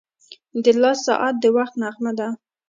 [0.63, 2.27] •د لاس ساعت د وخت نغمه ده.